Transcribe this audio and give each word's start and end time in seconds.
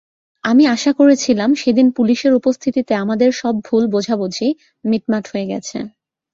আমি 0.43 0.63
আশা 0.67 0.91
করেছিলাম 0.99 1.49
সেদিন 1.55 1.87
পুলিশের 1.97 2.33
উপস্থিতিতে 2.39 2.93
আমাদের 2.95 3.29
সব 3.41 3.53
ভুল 3.67 3.83
বুঝাবুঝি 3.93 4.47
মিটমাট 4.85 5.25
হয়ে 5.31 5.49
গেছে। 5.51 5.77